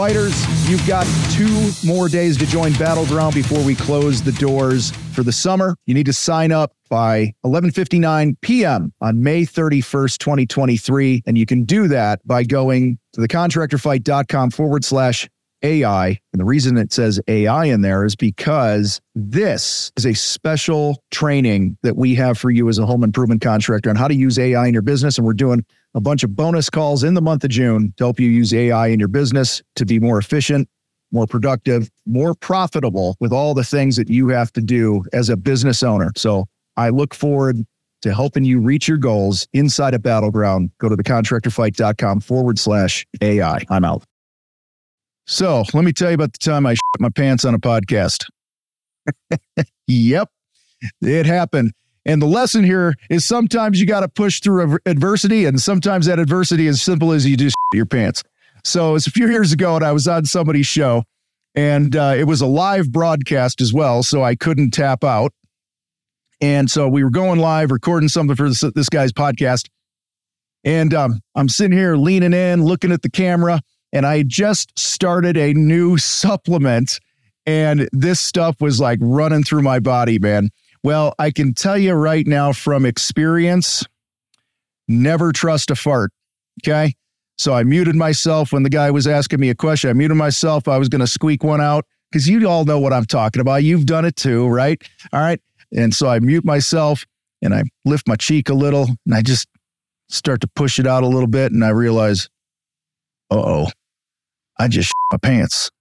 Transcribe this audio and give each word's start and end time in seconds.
Fighters, 0.00 0.66
you've 0.66 0.86
got 0.86 1.06
two 1.30 1.72
more 1.84 2.08
days 2.08 2.38
to 2.38 2.46
join 2.46 2.72
Battleground 2.72 3.34
before 3.34 3.62
we 3.62 3.74
close 3.74 4.22
the 4.22 4.32
doors 4.32 4.92
for 5.12 5.22
the 5.22 5.30
summer. 5.30 5.76
You 5.84 5.92
need 5.92 6.06
to 6.06 6.14
sign 6.14 6.52
up 6.52 6.72
by 6.88 7.34
11:59 7.44 8.36
p.m. 8.40 8.94
on 9.02 9.22
May 9.22 9.42
31st, 9.42 10.16
2023, 10.16 11.24
and 11.26 11.36
you 11.36 11.44
can 11.44 11.64
do 11.64 11.86
that 11.88 12.26
by 12.26 12.44
going 12.44 12.98
to 13.12 13.20
thecontractorfight.com 13.20 14.52
forward 14.52 14.86
slash 14.86 15.28
AI. 15.62 16.18
And 16.32 16.40
the 16.40 16.46
reason 16.46 16.78
it 16.78 16.94
says 16.94 17.20
AI 17.28 17.66
in 17.66 17.82
there 17.82 18.06
is 18.06 18.16
because 18.16 19.02
this 19.14 19.92
is 19.98 20.06
a 20.06 20.14
special 20.14 21.02
training 21.10 21.76
that 21.82 21.98
we 21.98 22.14
have 22.14 22.38
for 22.38 22.50
you 22.50 22.70
as 22.70 22.78
a 22.78 22.86
home 22.86 23.04
improvement 23.04 23.42
contractor 23.42 23.90
on 23.90 23.96
how 23.96 24.08
to 24.08 24.14
use 24.14 24.38
AI 24.38 24.66
in 24.66 24.72
your 24.72 24.80
business. 24.80 25.18
And 25.18 25.26
we're 25.26 25.34
doing 25.34 25.62
a 25.94 26.00
bunch 26.00 26.22
of 26.22 26.36
bonus 26.36 26.70
calls 26.70 27.02
in 27.04 27.14
the 27.14 27.22
month 27.22 27.44
of 27.44 27.50
June 27.50 27.92
to 27.96 28.04
help 28.04 28.20
you 28.20 28.28
use 28.28 28.54
AI 28.54 28.88
in 28.88 28.98
your 28.98 29.08
business 29.08 29.62
to 29.76 29.84
be 29.84 29.98
more 29.98 30.18
efficient, 30.18 30.68
more 31.10 31.26
productive, 31.26 31.90
more 32.06 32.34
profitable 32.34 33.16
with 33.20 33.32
all 33.32 33.54
the 33.54 33.64
things 33.64 33.96
that 33.96 34.08
you 34.08 34.28
have 34.28 34.52
to 34.52 34.60
do 34.60 35.04
as 35.12 35.28
a 35.28 35.36
business 35.36 35.82
owner. 35.82 36.12
So 36.16 36.46
I 36.76 36.90
look 36.90 37.14
forward 37.14 37.64
to 38.02 38.14
helping 38.14 38.44
you 38.44 38.60
reach 38.60 38.88
your 38.88 38.96
goals 38.96 39.46
inside 39.52 39.94
a 39.94 39.98
battleground. 39.98 40.70
Go 40.78 40.88
to 40.88 40.96
thecontractorfight.com 40.96 42.20
forward 42.20 42.58
slash 42.58 43.06
AI. 43.20 43.60
I'm 43.68 43.84
out. 43.84 44.04
So 45.26 45.64
let 45.74 45.84
me 45.84 45.92
tell 45.92 46.08
you 46.08 46.14
about 46.14 46.32
the 46.32 46.38
time 46.38 46.66
I 46.66 46.74
shit 46.74 46.80
my 46.98 47.10
pants 47.10 47.44
on 47.44 47.54
a 47.54 47.58
podcast. 47.58 48.24
yep, 49.86 50.28
it 51.02 51.26
happened. 51.26 51.72
And 52.06 52.20
the 52.20 52.26
lesson 52.26 52.64
here 52.64 52.94
is 53.10 53.24
sometimes 53.24 53.80
you 53.80 53.86
got 53.86 54.00
to 54.00 54.08
push 54.08 54.40
through 54.40 54.78
adversity, 54.86 55.44
and 55.44 55.60
sometimes 55.60 56.06
that 56.06 56.18
adversity 56.18 56.66
is 56.66 56.80
simple 56.82 57.12
as 57.12 57.26
you 57.26 57.36
just 57.36 57.56
your 57.74 57.86
pants. 57.86 58.22
So 58.64 58.94
it's 58.94 59.06
a 59.06 59.10
few 59.10 59.28
years 59.28 59.52
ago, 59.52 59.76
and 59.76 59.84
I 59.84 59.92
was 59.92 60.08
on 60.08 60.24
somebody's 60.24 60.66
show, 60.66 61.04
and 61.54 61.94
uh, 61.94 62.14
it 62.16 62.24
was 62.24 62.40
a 62.40 62.46
live 62.46 62.90
broadcast 62.90 63.60
as 63.60 63.72
well, 63.72 64.02
so 64.02 64.22
I 64.22 64.34
couldn't 64.34 64.70
tap 64.70 65.04
out. 65.04 65.32
And 66.40 66.70
so 66.70 66.88
we 66.88 67.04
were 67.04 67.10
going 67.10 67.38
live, 67.38 67.70
recording 67.70 68.08
something 68.08 68.34
for 68.34 68.48
this, 68.48 68.64
this 68.74 68.88
guy's 68.88 69.12
podcast. 69.12 69.68
And 70.64 70.92
um, 70.94 71.20
I'm 71.34 71.48
sitting 71.48 71.76
here 71.76 71.96
leaning 71.96 72.32
in, 72.32 72.64
looking 72.64 72.92
at 72.92 73.02
the 73.02 73.10
camera, 73.10 73.60
and 73.92 74.06
I 74.06 74.22
just 74.22 74.78
started 74.78 75.36
a 75.36 75.52
new 75.52 75.98
supplement. 75.98 76.98
And 77.46 77.88
this 77.92 78.20
stuff 78.20 78.60
was 78.60 78.80
like 78.80 78.98
running 79.02 79.42
through 79.42 79.62
my 79.62 79.80
body, 79.80 80.18
man. 80.18 80.50
Well, 80.82 81.14
I 81.18 81.30
can 81.30 81.54
tell 81.54 81.76
you 81.76 81.92
right 81.92 82.26
now 82.26 82.52
from 82.52 82.86
experience 82.86 83.84
never 84.88 85.32
trust 85.32 85.70
a 85.70 85.76
fart. 85.76 86.10
Okay. 86.62 86.94
So 87.38 87.54
I 87.54 87.62
muted 87.62 87.96
myself 87.96 88.52
when 88.52 88.64
the 88.64 88.70
guy 88.70 88.90
was 88.90 89.06
asking 89.06 89.40
me 89.40 89.48
a 89.48 89.54
question. 89.54 89.88
I 89.88 89.94
muted 89.94 90.16
myself. 90.16 90.68
I 90.68 90.76
was 90.76 90.88
going 90.88 91.00
to 91.00 91.06
squeak 91.06 91.42
one 91.42 91.60
out 91.60 91.86
because 92.10 92.28
you 92.28 92.46
all 92.46 92.64
know 92.64 92.78
what 92.78 92.92
I'm 92.92 93.06
talking 93.06 93.40
about. 93.40 93.62
You've 93.64 93.86
done 93.86 94.04
it 94.04 94.16
too, 94.16 94.46
right? 94.48 94.82
All 95.12 95.20
right. 95.20 95.40
And 95.72 95.94
so 95.94 96.08
I 96.08 96.18
mute 96.18 96.44
myself 96.44 97.06
and 97.40 97.54
I 97.54 97.62
lift 97.84 98.06
my 98.06 98.16
cheek 98.16 98.48
a 98.50 98.54
little 98.54 98.88
and 99.06 99.14
I 99.14 99.22
just 99.22 99.48
start 100.08 100.40
to 100.42 100.48
push 100.48 100.78
it 100.78 100.86
out 100.86 101.02
a 101.02 101.06
little 101.06 101.28
bit. 101.28 101.52
And 101.52 101.64
I 101.64 101.70
realize, 101.70 102.28
uh 103.30 103.36
oh, 103.38 103.68
I 104.58 104.68
just 104.68 104.92
my 105.10 105.18
pants. 105.18 105.70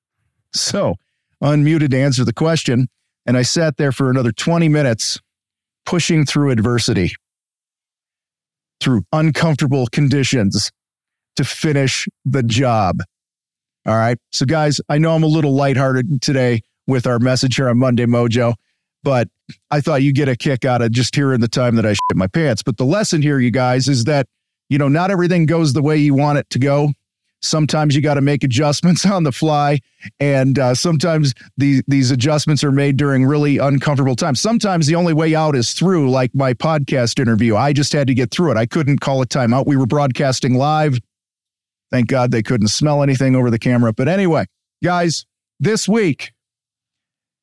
So 0.52 0.96
unmuted 1.44 1.92
to 1.92 1.98
answer 2.00 2.26
the 2.26 2.34
question. 2.34 2.88
And 3.26 3.38
I 3.38 3.42
sat 3.44 3.78
there 3.78 3.92
for 3.92 4.10
another 4.10 4.32
20 4.32 4.70
minutes 4.70 5.20
pushing 5.86 6.26
through 6.26 6.52
adversity, 6.52 7.14
through 8.80 9.04
uncomfortable 9.12 9.88
conditions 9.88 10.72
to 11.36 11.44
finish 11.44 12.08
the 12.26 12.44
job. 12.44 13.00
All 13.86 13.96
right. 13.96 14.18
So, 14.32 14.46
guys, 14.46 14.82
I 14.90 14.98
know 14.98 15.16
I'm 15.16 15.24
a 15.24 15.28
little 15.28 15.54
lighthearted 15.54 16.22
today 16.22 16.62
with 16.86 17.08
our 17.08 17.20
message 17.20 17.56
here 17.56 17.70
on 17.70 17.78
Monday 17.78 18.06
Mojo, 18.06 18.56
but 19.04 19.30
I 19.72 19.82
thought 19.82 20.02
you'd 20.02 20.16
get 20.16 20.28
a 20.28 20.36
kick 20.36 20.66
out 20.66 20.82
of 20.82 20.92
just 20.92 21.16
hearing 21.16 21.40
the 21.40 21.48
time 21.48 21.76
that 21.76 21.86
I 21.86 21.94
shit 21.94 22.16
my 22.16 22.28
pants. 22.28 22.62
But 22.62 22.78
the 22.78 22.86
lesson 22.86 23.22
here, 23.22 23.40
you 23.40 23.52
guys, 23.52 23.88
is 23.88 24.04
that, 24.06 24.28
you 24.70 24.78
know, 24.78 24.90
not 24.90 25.12
everything 25.12 25.46
goes 25.46 25.74
the 25.74 25.82
way 25.82 25.98
you 25.98 26.14
want 26.14 26.40
it 26.40 26.50
to 26.52 26.60
go. 26.60 26.92
Sometimes 27.42 27.96
you 27.96 28.02
got 28.02 28.16
to 28.16 28.22
make 28.22 28.44
adjustments 28.44 29.06
on 29.10 29.24
the 29.24 29.32
fly, 29.32 29.80
and 30.20 30.60
uh, 30.60 30.76
sometimes 30.76 31.34
the, 31.58 31.82
these 31.88 32.12
adjustments 32.12 32.64
are 32.64 32.72
made 32.72 32.98
during 32.98 33.26
really 33.26 33.58
uncomfortable 33.58 34.16
times. 34.16 34.40
Sometimes 34.40 34.88
the 34.88 34.96
only 34.96 35.14
way 35.14 35.36
out 35.36 35.56
is 35.56 35.74
through, 35.74 36.10
like 36.10 36.34
my 36.34 36.54
podcast 36.54 37.20
interview. 37.20 37.56
I 37.56 37.74
just 37.74 37.94
had 37.94 38.08
to 38.08 38.14
get 38.14 38.32
through 38.32 38.52
it. 38.52 38.58
I 38.58 38.66
couldn't 38.66 39.00
call 39.00 39.22
a 39.22 39.26
timeout. 39.26 39.66
We 39.66 39.78
were 39.78 39.86
broadcasting 39.86 40.56
live. 40.56 41.00
Thank 41.92 42.08
God 42.08 42.32
they 42.32 42.44
couldn't 42.44 42.68
smell 42.68 43.02
anything 43.02 43.36
over 43.36 43.50
the 43.50 43.60
camera. 43.60 43.94
But 43.94 44.08
anyway, 44.08 44.46
guys, 44.84 45.26
this 45.60 45.88
week, 45.88 46.34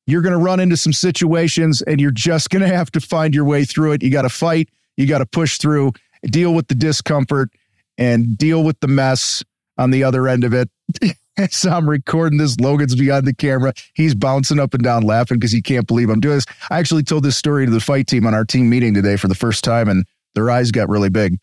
you're 0.05 0.21
going 0.21 0.33
to 0.33 0.39
run 0.39 0.59
into 0.59 0.77
some 0.77 0.93
situations 0.93 1.81
and 1.81 1.99
you're 1.99 2.11
just 2.11 2.49
going 2.49 2.61
to 2.61 2.73
have 2.73 2.89
to 2.91 3.01
find 3.01 3.35
your 3.35 3.43
way 3.43 3.65
through 3.65 3.91
it. 3.91 4.03
You 4.03 4.09
got 4.09 4.21
to 4.21 4.29
fight, 4.29 4.69
you 4.95 5.05
got 5.05 5.17
to 5.17 5.25
push 5.25 5.57
through, 5.57 5.91
deal 6.23 6.53
with 6.53 6.69
the 6.69 6.75
discomfort, 6.75 7.49
and 7.97 8.37
deal 8.37 8.63
with 8.63 8.79
the 8.79 8.87
mess 8.87 9.43
on 9.77 9.91
the 9.91 10.03
other 10.03 10.27
end 10.27 10.43
of 10.43 10.53
it. 10.53 10.69
so 11.51 11.69
I'm 11.69 11.89
recording 11.89 12.37
this. 12.37 12.59
Logan's 12.59 12.95
behind 12.95 13.25
the 13.25 13.33
camera. 13.33 13.73
He's 13.93 14.15
bouncing 14.15 14.59
up 14.59 14.73
and 14.73 14.83
down 14.83 15.03
laughing 15.03 15.37
because 15.37 15.51
he 15.51 15.61
can't 15.61 15.87
believe 15.87 16.09
I'm 16.09 16.19
doing 16.19 16.35
this. 16.35 16.45
I 16.69 16.79
actually 16.79 17.03
told 17.03 17.23
this 17.23 17.37
story 17.37 17.65
to 17.65 17.71
the 17.71 17.79
fight 17.79 18.07
team 18.07 18.25
on 18.25 18.33
our 18.33 18.45
team 18.45 18.69
meeting 18.69 18.93
today 18.93 19.17
for 19.17 19.27
the 19.27 19.35
first 19.35 19.63
time, 19.63 19.87
and 19.87 20.05
their 20.35 20.49
eyes 20.49 20.71
got 20.71 20.89
really 20.89 21.09
big. 21.09 21.37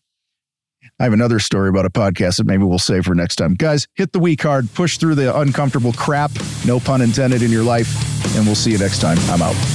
I 0.99 1.03
have 1.03 1.13
another 1.13 1.39
story 1.39 1.69
about 1.69 1.85
a 1.85 1.89
podcast 1.89 2.37
that 2.37 2.45
maybe 2.45 2.63
we'll 2.63 2.79
save 2.79 3.05
for 3.05 3.15
next 3.15 3.35
time. 3.35 3.55
Guys, 3.55 3.87
hit 3.95 4.13
the 4.13 4.19
week 4.19 4.43
hard, 4.43 4.71
push 4.73 4.97
through 4.97 5.15
the 5.15 5.35
uncomfortable 5.37 5.93
crap, 5.93 6.31
no 6.65 6.79
pun 6.79 7.01
intended, 7.01 7.41
in 7.41 7.51
your 7.51 7.63
life, 7.63 8.35
and 8.35 8.45
we'll 8.45 8.55
see 8.55 8.71
you 8.71 8.77
next 8.77 9.01
time. 9.01 9.17
I'm 9.29 9.41
out. 9.41 9.74